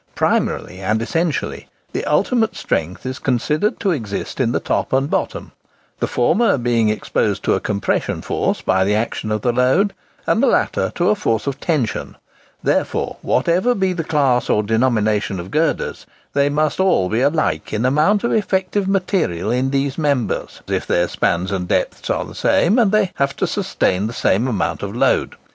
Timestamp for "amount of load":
24.47-25.35